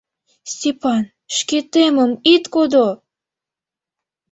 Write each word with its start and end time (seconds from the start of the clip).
Степан, 0.51 1.03
шкетемым 1.37 2.11
ит 2.33 2.43
кодо!.. 2.53 2.87